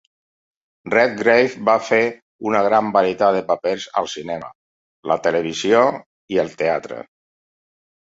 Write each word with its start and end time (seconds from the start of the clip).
Redgrave 0.91 1.59
va 1.67 1.73
fer 1.89 1.99
una 2.51 2.61
gran 2.67 2.89
varietat 2.95 3.35
de 3.39 3.43
papers 3.51 3.85
al 4.01 4.09
cinema, 4.15 4.49
la 5.11 5.19
televisió 5.29 5.83
i 6.37 6.41
el 6.45 6.51
teatre. 6.63 6.99